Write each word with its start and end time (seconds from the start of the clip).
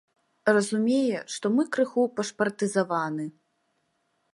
Разумее, 0.57 1.19
што 1.35 1.53
мы 1.57 1.67
крыху 1.75 2.09
пашпартызаваны. 2.19 3.33